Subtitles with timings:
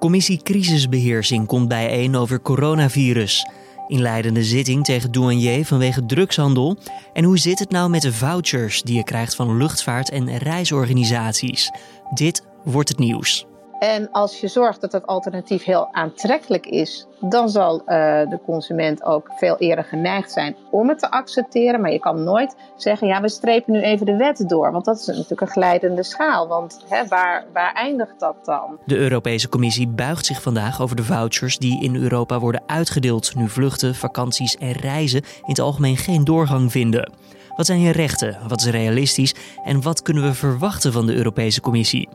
[0.00, 3.50] Commissie Crisisbeheersing komt bijeen over coronavirus.
[3.86, 6.78] Inleidende zitting tegen douanier vanwege drugshandel.
[7.12, 11.70] En hoe zit het nou met de vouchers die je krijgt van luchtvaart- en reisorganisaties?
[12.14, 13.46] Dit wordt het nieuws.
[13.80, 17.86] En als je zorgt dat dat alternatief heel aantrekkelijk is, dan zal uh,
[18.30, 21.80] de consument ook veel eerder geneigd zijn om het te accepteren.
[21.80, 24.72] Maar je kan nooit zeggen, ja, we strepen nu even de wet door.
[24.72, 26.48] Want dat is natuurlijk een glijdende schaal.
[26.48, 28.78] Want hè, waar, waar eindigt dat dan?
[28.86, 33.34] De Europese Commissie buigt zich vandaag over de vouchers die in Europa worden uitgedeeld.
[33.34, 37.12] Nu vluchten, vakanties en reizen in het algemeen geen doorgang vinden.
[37.56, 38.38] Wat zijn je rechten?
[38.48, 39.34] Wat is realistisch?
[39.64, 42.08] En wat kunnen we verwachten van de Europese Commissie?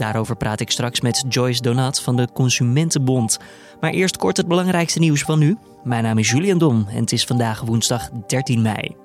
[0.00, 3.38] Daarover praat ik straks met Joyce Donat van de Consumentenbond.
[3.80, 5.56] Maar eerst kort het belangrijkste nieuws van nu.
[5.84, 8.96] Mijn naam is Julian Dom en het is vandaag woensdag 13 mei.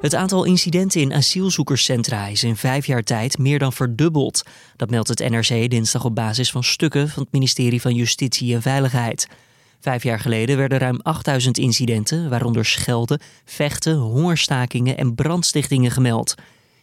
[0.00, 4.42] Het aantal incidenten in asielzoekerscentra is in vijf jaar tijd meer dan verdubbeld.
[4.76, 8.62] Dat meldt het NRC dinsdag op basis van stukken van het ministerie van Justitie en
[8.62, 9.28] Veiligheid.
[9.80, 16.34] Vijf jaar geleden werden ruim 8000 incidenten, waaronder schelden, vechten, hongerstakingen en brandstichtingen gemeld.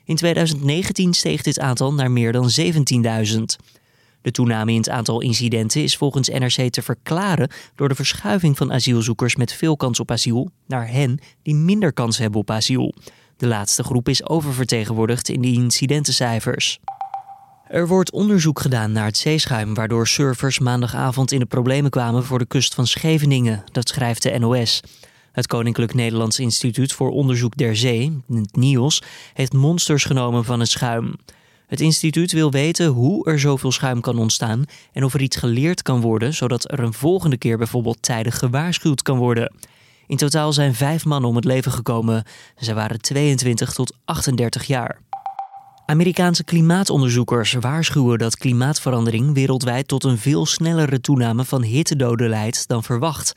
[0.05, 3.41] In 2019 steeg dit aantal naar meer dan 17.000.
[4.21, 8.73] De toename in het aantal incidenten is volgens NRC te verklaren door de verschuiving van
[8.73, 12.93] asielzoekers met veel kans op asiel naar hen die minder kans hebben op asiel.
[13.37, 16.79] De laatste groep is oververtegenwoordigd in de incidentencijfers.
[17.67, 22.39] Er wordt onderzoek gedaan naar het zeeschuim, waardoor surfers maandagavond in de problemen kwamen voor
[22.39, 23.63] de kust van Scheveningen.
[23.71, 24.81] Dat schrijft de NOS.
[25.31, 29.01] Het Koninklijk Nederlands Instituut voor Onderzoek der Zee, het NIOS,
[29.33, 31.15] heeft monsters genomen van het schuim.
[31.67, 35.81] Het instituut wil weten hoe er zoveel schuim kan ontstaan en of er iets geleerd
[35.81, 39.53] kan worden, zodat er een volgende keer bijvoorbeeld tijdig gewaarschuwd kan worden.
[40.07, 42.23] In totaal zijn vijf mannen om het leven gekomen.
[42.57, 44.99] Ze waren 22 tot 38 jaar.
[45.85, 52.83] Amerikaanse klimaatonderzoekers waarschuwen dat klimaatverandering wereldwijd tot een veel snellere toename van hittedoden leidt dan
[52.83, 53.33] verwacht.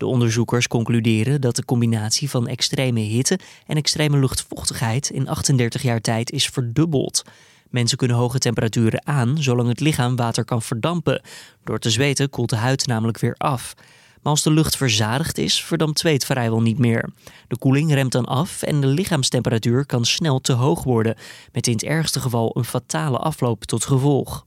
[0.00, 6.00] De onderzoekers concluderen dat de combinatie van extreme hitte en extreme luchtvochtigheid in 38 jaar
[6.00, 7.24] tijd is verdubbeld.
[7.68, 11.22] Mensen kunnen hoge temperaturen aan zolang het lichaam water kan verdampen.
[11.64, 13.74] Door te zweten koelt de huid namelijk weer af.
[14.22, 17.08] Maar als de lucht verzadigd is, verdampt zweet vrijwel niet meer.
[17.48, 21.16] De koeling remt dan af en de lichaamstemperatuur kan snel te hoog worden,
[21.52, 24.44] met in het ergste geval een fatale afloop tot gevolg.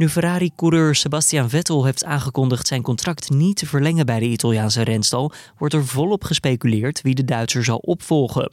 [0.00, 5.32] Nu Ferrari-coureur Sebastian Vettel heeft aangekondigd zijn contract niet te verlengen bij de Italiaanse renstal,
[5.58, 8.52] wordt er volop gespeculeerd wie de Duitser zal opvolgen.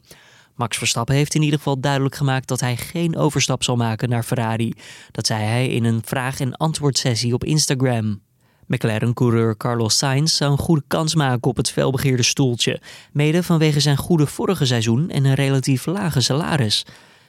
[0.55, 4.23] Max Verstappen heeft in ieder geval duidelijk gemaakt dat hij geen overstap zal maken naar
[4.23, 4.73] Ferrari.
[5.11, 8.21] Dat zei hij in een vraag- en antwoordsessie op Instagram.
[8.65, 12.81] McLaren-coureur Carlos Sainz zou een goede kans maken op het felbegeerde stoeltje,
[13.11, 16.85] mede vanwege zijn goede vorige seizoen en een relatief lage salaris.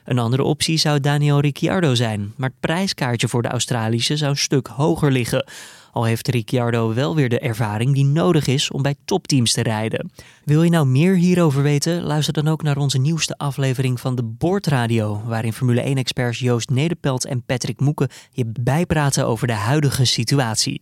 [0.08, 4.36] Een andere optie zou Daniel Ricciardo zijn, maar het prijskaartje voor de Australische zou een
[4.36, 5.44] stuk hoger liggen.
[5.92, 10.10] Al heeft Ricciardo wel weer de ervaring die nodig is om bij topteams te rijden.
[10.44, 12.02] Wil je nou meer hierover weten?
[12.02, 17.24] Luister dan ook naar onze nieuwste aflevering van de Boordradio, waarin Formule 1-experts Joost Nederpelt
[17.24, 20.80] en Patrick Moeken je bijpraten over de huidige situatie.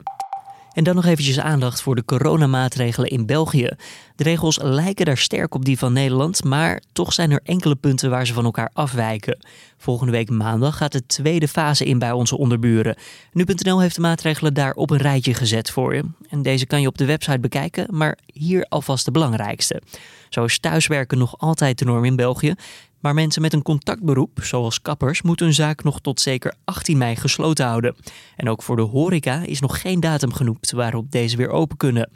[0.76, 3.70] En dan nog eventjes aandacht voor de coronamaatregelen in België.
[4.16, 8.10] De regels lijken daar sterk op die van Nederland, maar toch zijn er enkele punten
[8.10, 9.38] waar ze van elkaar afwijken.
[9.76, 12.96] Volgende week maandag gaat de tweede fase in bij onze onderburen.
[13.32, 16.04] Nu.nl heeft de maatregelen daar op een rijtje gezet voor je.
[16.28, 19.82] En deze kan je op de website bekijken, maar hier alvast de belangrijkste.
[20.28, 22.54] Zo is thuiswerken nog altijd de norm in België.
[23.00, 27.16] Maar mensen met een contactberoep, zoals kappers, moeten hun zaak nog tot zeker 18 mei
[27.16, 27.96] gesloten houden.
[28.36, 32.10] En ook voor de horeca is nog geen datum genoemd waarop deze weer open kunnen.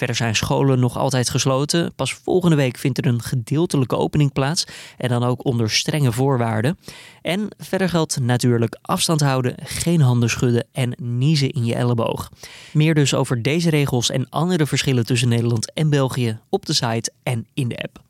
[0.00, 1.94] Verder zijn scholen nog altijd gesloten.
[1.94, 4.64] Pas volgende week vindt er een gedeeltelijke opening plaats
[4.96, 6.78] en dan ook onder strenge voorwaarden.
[7.22, 12.30] En verder geldt natuurlijk afstand houden, geen handen schudden en niezen in je elleboog.
[12.72, 17.12] Meer dus over deze regels en andere verschillen tussen Nederland en België op de site
[17.22, 18.09] en in de app.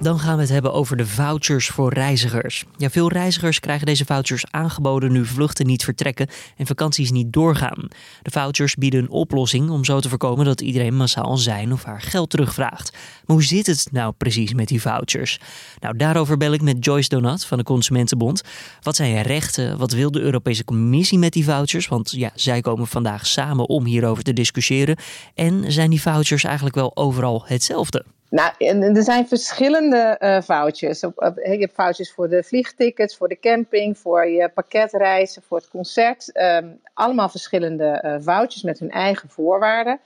[0.00, 2.64] Dan gaan we het hebben over de vouchers voor reizigers.
[2.76, 7.88] Ja, veel reizigers krijgen deze vouchers aangeboden nu vluchten niet vertrekken en vakanties niet doorgaan.
[8.22, 12.00] De vouchers bieden een oplossing om zo te voorkomen dat iedereen massaal zijn of haar
[12.00, 12.92] geld terugvraagt.
[12.92, 15.38] Maar hoe zit het nou precies met die vouchers?
[15.80, 18.42] Nou, daarover bel ik met Joyce Donat van de Consumentenbond.
[18.82, 19.78] Wat zijn je rechten?
[19.78, 21.88] Wat wil de Europese Commissie met die vouchers?
[21.88, 24.96] Want ja, zij komen vandaag samen om hierover te discussiëren.
[25.34, 28.04] En zijn die vouchers eigenlijk wel overal hetzelfde?
[28.30, 28.52] Nou,
[28.94, 31.00] er zijn verschillende uh, vouchers.
[31.00, 36.30] Je hebt vouchers voor de vliegtickets, voor de camping, voor je pakketreizen, voor het concert.
[36.34, 40.00] Um, allemaal verschillende uh, vouchers met hun eigen voorwaarden.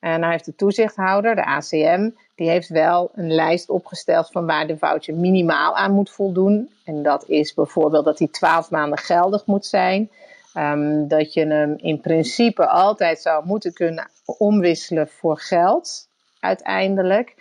[0.00, 4.66] En nou heeft de toezichthouder, de ACM, die heeft wel een lijst opgesteld van waar
[4.66, 6.70] de voucher minimaal aan moet voldoen.
[6.84, 10.10] En dat is bijvoorbeeld dat die 12 maanden geldig moet zijn.
[10.54, 16.08] Ehm, dat je hem in principe altijd zou moeten kunnen omwisselen voor geld,
[16.40, 17.34] uiteindelijk.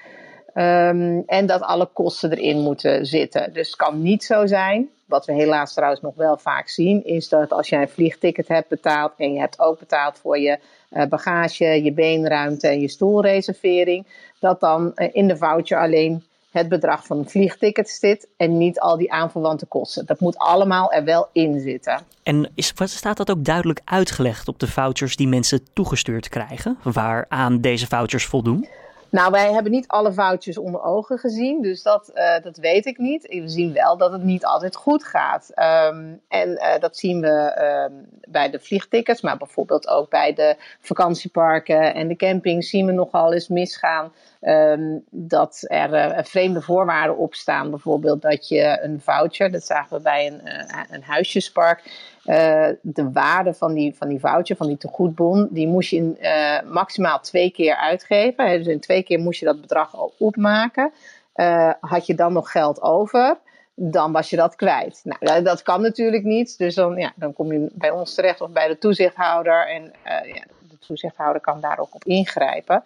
[0.57, 3.53] Ehm, en dat alle kosten erin moeten zitten.
[3.53, 7.29] Dus het kan niet zo zijn, wat we helaas trouwens nog wel vaak zien, is
[7.29, 10.59] dat als jij een vliegticket hebt betaald en je hebt ook betaald voor je
[10.91, 14.07] uh, bagage, je beenruimte en je stoelreservering,
[14.39, 18.79] dat dan uh, in de voucher alleen het bedrag van een vliegticket zit en niet
[18.79, 20.05] al die aanverwante kosten.
[20.05, 21.99] Dat moet allemaal er wel in zitten.
[22.23, 27.61] En is, staat dat ook duidelijk uitgelegd op de vouchers die mensen toegestuurd krijgen, waaraan
[27.61, 28.67] deze vouchers voldoen?
[29.09, 32.97] Nou, wij hebben niet alle vouchers onder ogen gezien, dus dat, uh, dat weet ik
[32.97, 33.27] niet.
[33.27, 35.51] We zien wel dat het niet altijd goed gaat.
[35.55, 40.55] Um, en uh, dat zien we um, bij de vliegtickets, maar bijvoorbeeld ook bij de
[40.79, 44.13] vakantieparken en de campings zien we nogal eens misgaan.
[44.41, 47.69] Um, dat er uh, vreemde voorwaarden op staan.
[47.69, 50.41] Bijvoorbeeld dat je een voucher, dat zagen we bij een,
[50.89, 51.83] een huisjespark,
[52.27, 56.17] uh, de waarde van die, van die voucher, van die tegoedbon, die moest je in,
[56.21, 58.57] uh, maximaal twee keer uitgeven.
[58.57, 60.91] Dus in twee keer moest je dat bedrag al opmaken.
[61.35, 63.37] Uh, had je dan nog geld over,
[63.75, 65.01] dan was je dat kwijt.
[65.19, 66.57] Nou, dat kan natuurlijk niet.
[66.57, 69.67] Dus dan, ja, dan kom je bij ons terecht of bij de toezichthouder.
[69.67, 72.83] En ja, de toezichthouder kan daar ook op ingrijpen.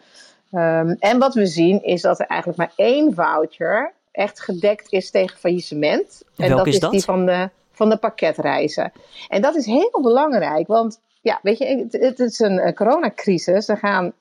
[0.51, 5.11] Um, en wat we zien is dat er eigenlijk maar één voucher echt gedekt is
[5.11, 6.23] tegen faillissement.
[6.37, 6.91] En dat is, is dat?
[6.91, 8.91] die van de van de pakketreizen.
[9.27, 13.67] En dat is heel belangrijk, want ja, weet je, het, het is een, coronacrisis.
[13.67, 14.13] Er gaan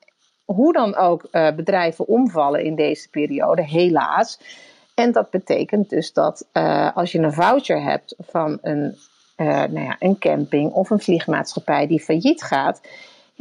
[0.45, 4.39] hoe dan ook uh, bedrijven omvallen in deze periode, helaas.
[4.95, 8.97] En dat betekent dus dat uh, als je een voucher hebt van een,
[9.37, 12.81] uh, nou ja, een camping of een vliegmaatschappij die failliet gaat,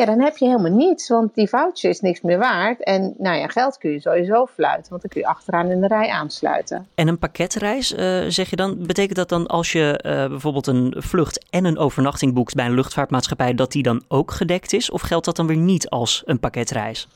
[0.01, 2.83] ja, dan heb je helemaal niets, want die voucher is niks meer waard.
[2.83, 5.87] En nou ja, geld kun je sowieso fluiten, want dan kun je achteraan in de
[5.87, 6.87] rij aansluiten.
[6.95, 10.95] En een pakketreis, uh, zeg je dan, betekent dat dan als je uh, bijvoorbeeld een
[10.97, 14.91] vlucht en een overnachting boekt bij een luchtvaartmaatschappij, dat die dan ook gedekt is?
[14.91, 17.09] Of geldt dat dan weer niet als een pakketreis?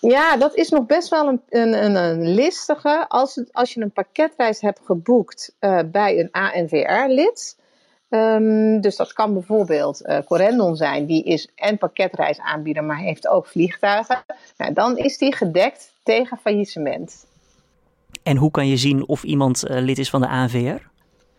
[0.00, 3.04] Ja, dat is nog best wel een, een, een listige.
[3.08, 7.56] Als, het, als je een pakketreis hebt geboekt uh, bij een ANVR-lid,
[8.14, 13.28] Um, dus dat kan bijvoorbeeld uh, Corendon zijn, die is en pakketreis aanbieder, maar heeft
[13.28, 14.24] ook vliegtuigen.
[14.56, 17.26] Nou, dan is die gedekt tegen faillissement.
[18.22, 20.90] En hoe kan je zien of iemand uh, lid is van de ANVR?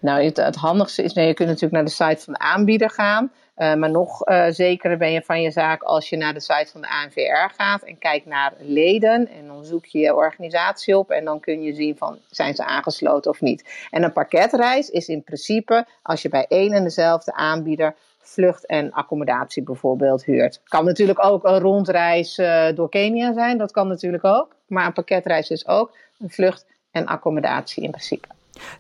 [0.04, 2.90] Nou, het, het handigste is, nee, je kunt natuurlijk naar de site van de aanbieder
[2.90, 3.32] gaan.
[3.58, 6.70] Uh, maar nog uh, zekerder ben je van je zaak als je naar de site
[6.72, 9.30] van de ANVR gaat en kijkt naar leden.
[9.30, 12.66] En dan zoek je je organisatie op en dan kun je zien van zijn ze
[12.66, 13.88] aangesloten of niet.
[13.90, 18.92] En een pakketreis is in principe als je bij één en dezelfde aanbieder vlucht en
[18.92, 20.62] accommodatie bijvoorbeeld huurt.
[20.64, 24.56] Kan natuurlijk ook een rondreis uh, door Kenia zijn, dat kan natuurlijk ook.
[24.68, 28.28] Maar een pakketreis is ook een vlucht en accommodatie in principe.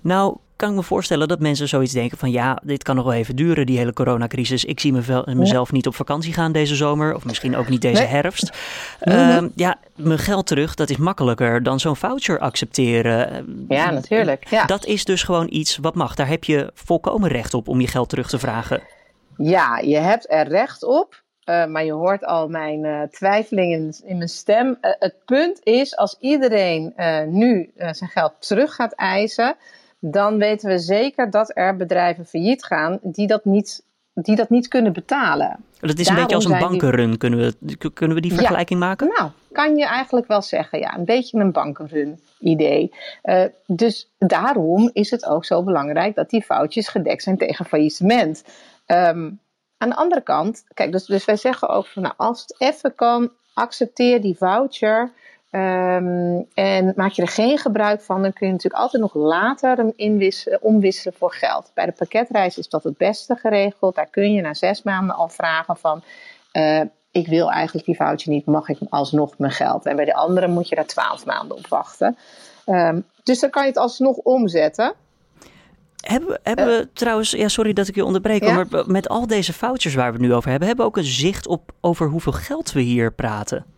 [0.01, 3.13] Nou, kan ik me voorstellen dat mensen zoiets denken van ja, dit kan nog wel
[3.13, 4.65] even duren, die hele coronacrisis.
[4.65, 4.94] Ik zie
[5.25, 8.09] mezelf niet op vakantie gaan deze zomer of misschien ook niet deze nee.
[8.09, 8.51] herfst.
[9.00, 9.41] Nee, nee.
[9.41, 13.65] Uh, ja, mijn geld terug, dat is makkelijker dan zo'n voucher accepteren.
[13.67, 14.50] Ja, natuurlijk.
[14.50, 14.65] Ja.
[14.65, 16.15] Dat is dus gewoon iets wat mag.
[16.15, 18.81] Daar heb je volkomen recht op om je geld terug te vragen.
[19.38, 21.21] Ja, je hebt er recht op.
[21.45, 24.67] Uh, maar je hoort al mijn uh, twijfeling in, in, mijn stem.
[24.67, 26.94] Uh, het punt is, als iedereen
[27.27, 29.56] nu zijn geld terug gaat eisen,
[30.05, 34.67] dan weten we zeker dat er bedrijven failliet gaan die dat niet, die dat niet
[34.67, 35.57] kunnen betalen.
[35.80, 37.09] Dat is een Daarom beetje als een bankenrun.
[37.09, 37.18] Die...
[37.18, 39.07] Kunnen, we, kunnen we die vergelijking ja, maken?
[39.07, 40.80] Nou, kan je eigenlijk wel zeggen.
[40.80, 42.94] Ja, een beetje een bankenrun idee.
[43.23, 48.44] Uh, dus daarom is het ook zo belangrijk dat die foutjes gedekt zijn tegen faillissement.
[48.87, 49.39] Um,
[49.78, 52.95] aan de andere kant, kijk, dus, dus wij zeggen ook van nou, als het even
[52.95, 55.11] kan, accepteer die voucher.
[55.56, 59.78] Um, en maak je er geen gebruik van, dan kun je natuurlijk altijd nog later
[59.78, 61.72] hem inwisselen, omwisselen voor geld.
[61.74, 63.95] Bij de pakketreis is dat het beste geregeld.
[63.95, 66.04] Daar kun je na zes maanden al vragen van,
[66.54, 66.81] uh,
[67.12, 69.86] ik wil eigenlijk die voucher niet, mag ik alsnog mijn geld?
[69.86, 72.18] En bij de andere moet je daar twaalf maanden op wachten.
[72.66, 74.94] Um, dus dan kan je het alsnog omzetten.
[75.98, 78.54] Hebben, hebben we trouwens, ja, sorry dat ik je onderbreek, ja?
[78.54, 81.12] maar met al deze vouchers waar we het nu over hebben, hebben we ook een
[81.12, 83.72] zicht op over hoeveel geld we hier praten?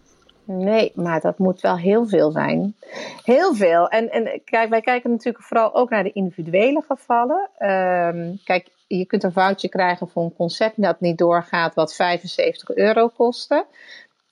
[0.45, 2.75] Nee, maar dat moet wel heel veel zijn.
[3.23, 3.87] Heel veel.
[3.87, 7.49] En, en kijk, wij kijken natuurlijk vooral ook naar de individuele gevallen.
[7.59, 12.69] Um, kijk, je kunt een voucher krijgen voor een concert dat niet doorgaat, wat 75
[12.69, 13.65] euro kostte.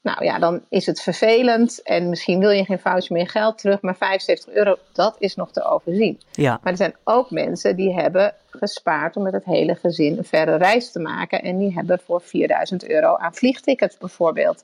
[0.01, 3.81] Nou ja, dan is het vervelend en misschien wil je geen voucher meer geld terug,
[3.81, 6.19] maar 75 euro, dat is nog te overzien.
[6.31, 6.59] Ja.
[6.63, 10.55] Maar er zijn ook mensen die hebben gespaard om met het hele gezin een verre
[10.55, 14.63] reis te maken en die hebben voor 4000 euro aan vliegtickets bijvoorbeeld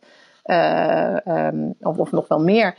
[0.50, 2.76] um, of, of, nog wel meer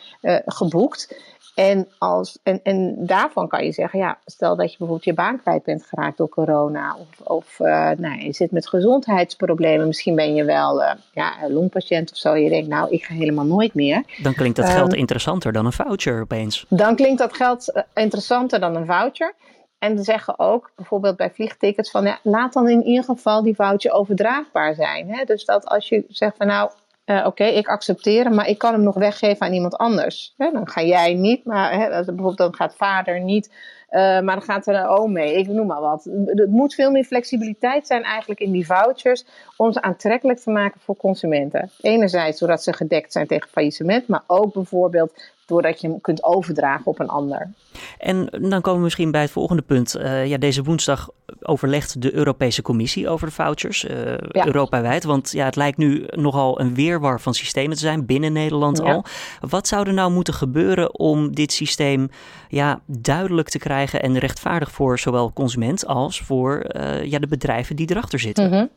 [0.46, 1.14] geboekt.
[1.54, 5.40] En, als, en, en daarvan kan je zeggen, ja, stel dat je bijvoorbeeld je baan
[5.40, 6.96] kwijt bent geraakt door corona.
[6.98, 9.86] Of, of uh, nou, je zit met gezondheidsproblemen.
[9.86, 12.36] Misschien ben je wel uh, ja, een longpatiënt of zo.
[12.36, 14.04] Je denkt, nou, ik ga helemaal nooit meer.
[14.22, 16.66] Dan klinkt dat geld um, interessanter dan een voucher opeens.
[16.68, 19.34] Dan klinkt dat geld interessanter dan een voucher.
[19.78, 23.54] En we zeggen ook bijvoorbeeld bij vliegtickets van ja, laat dan in ieder geval die
[23.54, 25.10] voucher overdraagbaar zijn.
[25.10, 25.24] Hè?
[25.24, 26.70] Dus dat als je zegt van nou,
[27.10, 30.34] uh, oké, ik accepteer hem, maar ik kan hem nog weggeven aan iemand anders.
[30.36, 33.54] Dan ga jij niet, maar hè, bijvoorbeeld dan gaat vader niet,
[33.90, 35.37] maar dan gaat er een mee.
[35.37, 36.04] Ik noem maar wat.
[36.35, 39.25] Er moet veel meer flexibiliteit zijn eigenlijk in die vouchers
[39.56, 41.70] om ze aantrekkelijk te maken voor consumenten.
[41.80, 45.12] Enerzijds doordat ze gedekt zijn tegen faillissement, maar ook bijvoorbeeld
[45.50, 47.50] doordat je hem kunt overdragen op een ander.
[47.99, 49.97] En dan komen we misschien bij het volgende punt.
[49.97, 51.09] Uh, ja, deze woensdag
[51.42, 53.90] overlegt de Europese Commissie over de vouchers, uh,
[54.28, 54.47] ja.
[54.47, 55.04] Europawijd.
[55.04, 58.92] Want ja, het lijkt nu nogal een weerwar van systemen te zijn binnen Nederland ja.
[58.92, 59.04] al.
[59.49, 62.09] Wat zou er nou moeten gebeuren om dit systeem
[62.49, 67.76] ja, duidelijk te krijgen en rechtvaardig voor zowel consument als voor uh, ja, de bedrijven
[67.76, 68.49] die erachter zitten?
[68.50, 68.68] -hmm.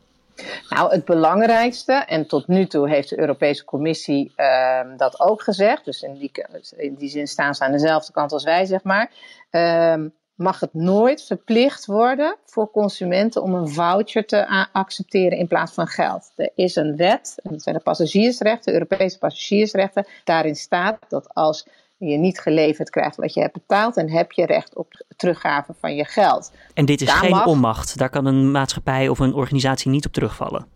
[0.68, 5.84] Nou, het belangrijkste, en tot nu toe heeft de Europese Commissie uh, dat ook gezegd,
[5.84, 6.30] dus in die,
[6.76, 9.10] in die zin staan ze aan dezelfde kant als wij, zeg maar.
[9.50, 9.94] Uh,
[10.34, 15.86] mag het nooit verplicht worden voor consumenten om een voucher te accepteren in plaats van
[15.86, 16.32] geld.
[16.36, 20.06] Er is een wet, dat zijn de passagiersrechten, Europese passagiersrechten.
[20.24, 24.46] Daarin staat dat als je niet geleverd krijgt wat je hebt betaald, dan heb je
[24.46, 26.52] recht op teruggave van je geld.
[26.74, 27.46] En dit is Daar geen mag...
[27.46, 27.98] onmacht.
[27.98, 30.66] Daar kan een maatschappij of een organisatie niet op terugvallen.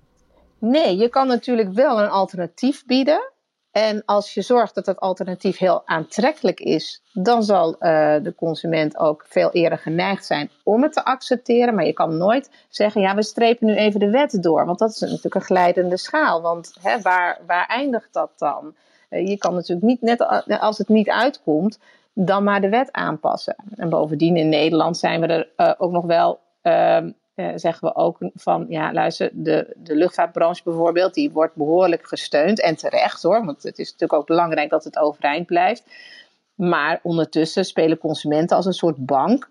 [0.58, 3.32] Nee, je kan natuurlijk wel een alternatief bieden.
[3.70, 7.78] En als je zorgt dat dat alternatief heel aantrekkelijk is, dan zal uh,
[8.22, 11.74] de consument ook veel eerder geneigd zijn om het te accepteren.
[11.74, 14.66] Maar je kan nooit zeggen, ja, we strepen nu even de wet door.
[14.66, 16.42] Want dat is natuurlijk een glijdende schaal.
[16.42, 18.74] Want hè, waar, waar eindigt dat dan?
[19.10, 21.78] Uh, je kan natuurlijk niet, net als het niet uitkomt,
[22.12, 23.56] dan maar de wet aanpassen.
[23.76, 27.06] En bovendien in Nederland zijn we er uh, ook nog wel uh,
[27.54, 32.76] zeggen we ook van, ja, luister, de, de luchtvaartbranche bijvoorbeeld, die wordt behoorlijk gesteund en
[32.76, 35.84] terecht hoor, want het is natuurlijk ook belangrijk dat het overeind blijft.
[36.54, 39.50] Maar ondertussen spelen consumenten als een soort bank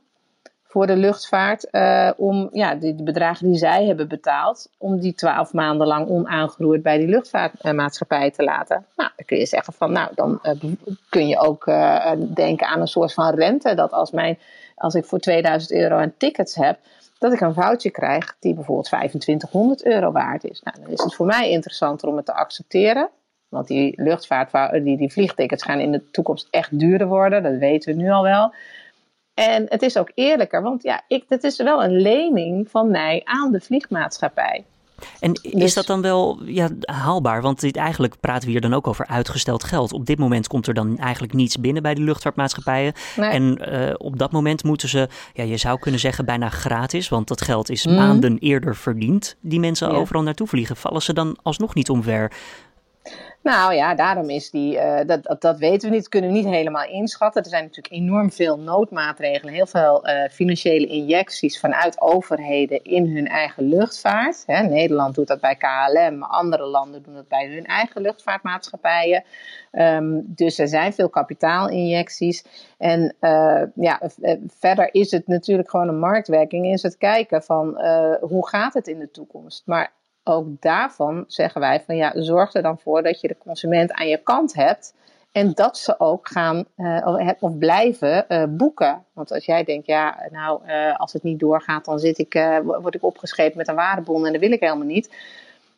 [0.67, 5.53] voor de luchtvaart uh, om ja, de, bedragen die zij hebben betaald, om die twaalf
[5.53, 8.85] maanden lang onaangeroerd bij die luchtvaartmaatschappij te laten.
[8.95, 10.71] Nou, dan kun je zeggen van, nou, dan uh,
[11.09, 14.39] kun je ook uh, denken aan een soort van rente, dat als, mijn,
[14.75, 16.79] als ik voor 2000 euro aan tickets heb,
[17.19, 20.61] dat ik een voucher krijg die bijvoorbeeld 2500 euro waard is.
[20.61, 23.09] Nou, dan is het voor mij interessanter om het te accepteren.
[23.49, 27.43] Want die luchtvaart, die, die vliegtickets gaan in de toekomst echt duurder worden.
[27.43, 28.53] Dat weten we nu al wel.
[29.37, 33.21] En het is ook eerlijker, want ja, ik, het is wel een lening van mij
[33.23, 34.65] aan de vliegmaatschappij.
[35.19, 37.41] En is dus, dat dan wel ja, haalbaar?
[37.41, 39.93] Want dit, eigenlijk praten we hier dan ook over uitgesteld geld.
[39.93, 42.93] Op dit moment komt er dan eigenlijk niets binnen bij de luchtvaartmaatschappijen.
[43.15, 43.29] Nee.
[43.29, 47.27] En uh, op dat moment moeten ze, ja, je zou kunnen zeggen bijna gratis, want
[47.27, 47.95] dat geld is mm.
[47.95, 49.97] maanden eerder verdiend, die mensen ja.
[49.97, 50.75] overal naartoe vliegen.
[50.75, 52.31] Vallen ze dan alsnog niet omver?
[53.47, 56.87] Nou ja, daarom is die, uh, dat, dat, weten we niet, kunnen we niet helemaal
[56.87, 57.43] inschatten.
[57.43, 63.27] Er zijn natuurlijk enorm veel noodmaatregelen, heel veel uh, financiële injecties vanuit overheden in hun
[63.27, 64.43] eigen luchtvaart.
[64.45, 69.23] Hè, Nederland doet dat bij KLM, andere landen doen dat bij hun eigen luchtvaartmaatschappijen.
[69.71, 72.45] Um, dus er zijn veel kapitaalinjecties.
[72.77, 74.01] En uh, ja,
[74.47, 77.81] verder is het natuurlijk gewoon een marktwerking, is het kijken van
[78.19, 79.61] hoe gaat het in de toekomst.
[79.65, 79.91] Maar
[80.27, 84.07] ook daarvan zeggen wij van ja, zorg er dan voor dat je de consument aan
[84.07, 84.95] je kant hebt.
[85.31, 89.05] En dat ze ook gaan uh, of blijven uh, boeken.
[89.13, 92.95] Want als jij denkt, ja, nou, uh, als het niet doorgaat, dan zit ik, word
[92.95, 95.09] ik opgescheept met een waardebon en dat wil ik helemaal niet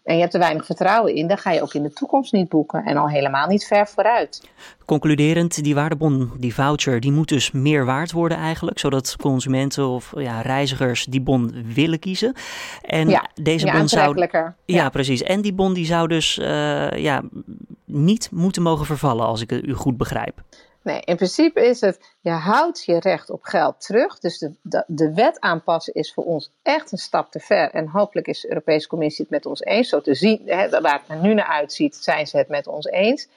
[0.03, 2.49] en je hebt er weinig vertrouwen in, dan ga je ook in de toekomst niet
[2.49, 4.49] boeken en al helemaal niet ver vooruit.
[4.85, 10.13] Concluderend, die waardebon, die voucher, die moet dus meer waard worden eigenlijk, zodat consumenten of
[10.15, 12.33] ja, reizigers die bon willen kiezen.
[12.81, 14.27] En ja, deze ja, bon zou.
[14.31, 14.55] Ja.
[14.65, 15.23] ja, precies.
[15.23, 17.21] En die bon die zou dus uh, ja,
[17.85, 20.41] niet moeten mogen vervallen, als ik u goed begrijp.
[20.81, 24.19] Nee, in principe is het, je houdt je recht op geld terug.
[24.19, 27.71] Dus de, de, wet aanpassen is voor ons echt een stap te ver.
[27.71, 29.89] En hopelijk is de Europese Commissie het met ons eens.
[29.89, 33.27] Zo te zien, hè, waar het nu naar uitziet, zijn ze het met ons eens.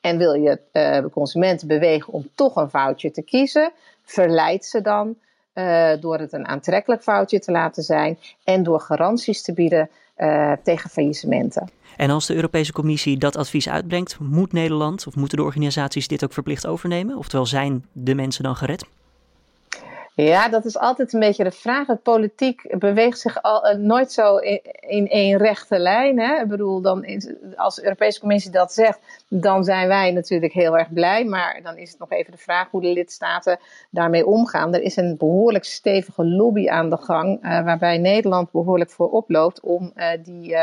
[0.00, 3.72] En wil je uh, de consumenten bewegen om toch een foutje te kiezen,
[4.02, 5.16] verleid ze dan
[5.54, 10.52] uh, door het een aantrekkelijk foutje te laten zijn en door garanties te bieden uh,
[10.62, 11.70] tegen faillissementen.
[11.96, 16.24] En als de Europese Commissie dat advies uitbrengt, moet Nederland of moeten de organisaties dit
[16.24, 17.16] ook verplicht overnemen?
[17.16, 18.84] Oftewel, zijn de mensen dan gered?
[20.16, 21.86] Ja, dat is altijd een beetje de vraag.
[21.86, 24.36] Het politiek beweegt zich al, uh, nooit zo
[24.80, 26.18] in, één rechte lijn.
[26.18, 26.40] Hè?
[26.40, 27.06] Ik bedoel, dan
[27.56, 31.24] als de Europese Commissie dat zegt, dan zijn wij natuurlijk heel erg blij.
[31.24, 33.58] Maar dan is het nog even de vraag hoe de lidstaten
[33.90, 34.74] daarmee omgaan.
[34.74, 39.60] Er is een behoorlijk stevige lobby aan de gang, uh, waarbij Nederland behoorlijk voor oploopt
[39.60, 40.56] om uh, die,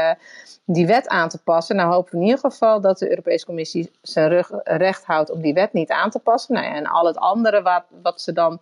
[0.66, 1.76] die wet aan te passen.
[1.76, 5.42] Nou hopen we in ieder geval dat de Europese Commissie zijn rug recht houdt om
[5.42, 6.54] die wet niet aan te passen.
[6.54, 8.60] Nou ja, en al het andere wat, wat ze dan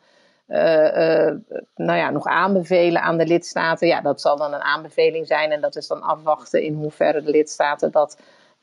[1.75, 3.87] nou ja, nog aanbevelen aan de lidstaten.
[3.87, 7.31] Ja, dat zal dan een aanbeveling zijn en dat is dan afwachten in hoeverre de
[7.31, 8.17] lidstaten dat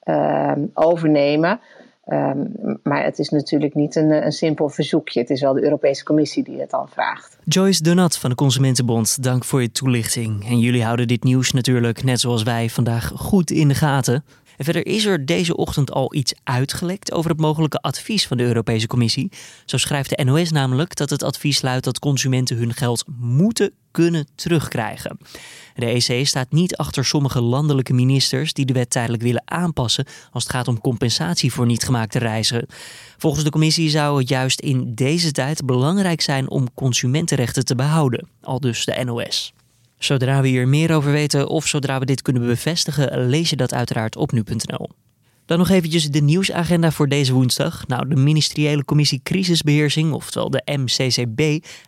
[0.04, 1.60] uh, overnemen.
[2.08, 5.20] Um, maar het is natuurlijk niet een, een, simpel verzoekje.
[5.20, 7.38] Het is wel de Europese Commissie die het dan vraagt.
[7.44, 10.48] Joyce Donat van de Consumentenbond, dank voor je toelichting.
[10.48, 14.24] En jullie houden dit nieuws natuurlijk, net zoals wij, vandaag goed in de gaten.
[14.58, 18.86] Verder is er deze ochtend al iets uitgelekt over het mogelijke advies van de Europese
[18.86, 19.32] Commissie.
[19.64, 24.26] Zo schrijft de NOS namelijk dat het advies luidt dat consumenten hun geld moeten kunnen
[24.34, 25.18] terugkrijgen.
[25.74, 30.42] De EC staat niet achter sommige landelijke ministers die de wet tijdelijk willen aanpassen als
[30.42, 32.66] het gaat om compensatie voor niet gemaakte reizen.
[33.16, 38.28] Volgens de commissie zou het juist in deze tijd belangrijk zijn om consumentenrechten te behouden,
[38.40, 39.54] al dus de NOS.
[39.98, 43.74] Zodra we hier meer over weten of zodra we dit kunnen bevestigen, lees je dat
[43.74, 44.88] uiteraard op nu.nl.
[45.46, 47.86] Dan nog eventjes de nieuwsagenda voor deze woensdag.
[47.86, 51.36] Nou, de Ministeriële Commissie Crisisbeheersing, oftewel de MCCB,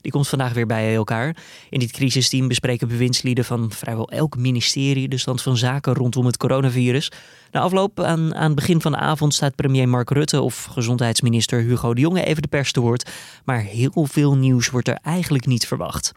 [0.00, 1.36] die komt vandaag weer bij elkaar.
[1.70, 6.36] In dit crisisteam bespreken bewindslieden van vrijwel elk ministerie de stand van zaken rondom het
[6.36, 7.12] coronavirus.
[7.50, 11.60] Na afloop aan, aan het begin van de avond staat premier Mark Rutte of gezondheidsminister
[11.60, 13.10] Hugo de Jonge even de pers te woord.
[13.44, 16.12] Maar heel veel nieuws wordt er eigenlijk niet verwacht.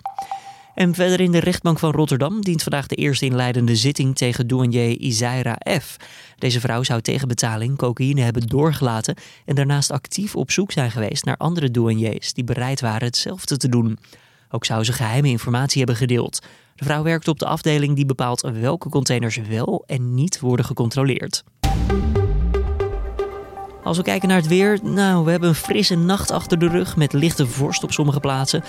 [0.76, 4.98] En verder in de rechtbank van Rotterdam dient vandaag de eerste inleidende zitting tegen douanier
[4.98, 5.98] Isaira F.
[6.38, 11.26] Deze vrouw zou tegen betaling cocaïne hebben doorgelaten en daarnaast actief op zoek zijn geweest
[11.26, 14.00] naar andere douaniers die bereid waren hetzelfde te doen.
[14.50, 16.40] Ook zou ze geheime informatie hebben gedeeld.
[16.76, 21.44] De vrouw werkt op de afdeling die bepaalt welke containers wel en niet worden gecontroleerd.
[23.84, 26.96] Als we kijken naar het weer, nou, we hebben een frisse nacht achter de rug
[26.96, 28.64] met lichte vorst op sommige plaatsen.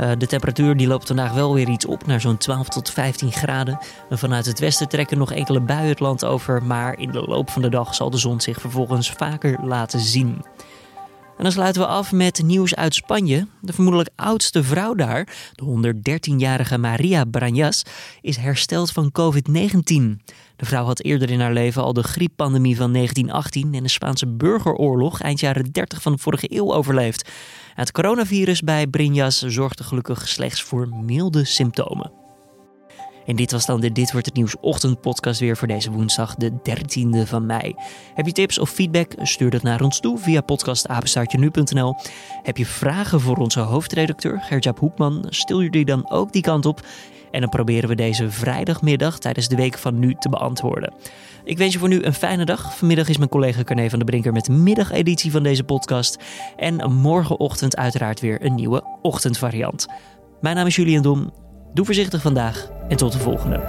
[0.00, 3.32] Uh, de temperatuur die loopt vandaag wel weer iets op naar zo'n 12 tot 15
[3.32, 3.78] graden.
[4.10, 7.50] En vanuit het westen trekken nog enkele buien het land over, maar in de loop
[7.50, 10.42] van de dag zal de zon zich vervolgens vaker laten zien.
[11.36, 13.46] En dan sluiten we af met nieuws uit Spanje.
[13.60, 15.92] De vermoedelijk oudste vrouw daar, de
[16.34, 20.24] 113-jarige Maria Brañas, is hersteld van COVID-19.
[20.56, 24.26] De vrouw had eerder in haar leven al de grieppandemie van 1918 en de Spaanse
[24.26, 27.30] burgeroorlog eind jaren 30 van de vorige eeuw overleefd.
[27.74, 32.25] Het coronavirus bij Brinjas zorgde gelukkig slechts voor milde symptomen.
[33.26, 36.52] En dit was dan de Dit Wordt Het Nieuws ochtendpodcast weer voor deze woensdag, de
[36.52, 37.74] 13e van mei.
[38.14, 39.12] Heb je tips of feedback?
[39.22, 41.94] Stuur dat naar ons toe via podcastapenstaartje.nu.nl.
[42.42, 45.26] Heb je vragen voor onze hoofdredacteur Gertjaap Hoekman?
[45.28, 46.80] Stil je die dan ook die kant op.
[47.30, 50.94] En dan proberen we deze vrijdagmiddag tijdens de week van nu te beantwoorden.
[51.44, 52.76] Ik wens je voor nu een fijne dag.
[52.76, 56.18] Vanmiddag is mijn collega Carne van der Brinker met de middageditie van deze podcast.
[56.56, 59.86] En morgenochtend uiteraard weer een nieuwe ochtendvariant.
[60.40, 61.45] Mijn naam is Julian Dom.
[61.76, 63.60] Doe voorzichtig vandaag en tot de volgende.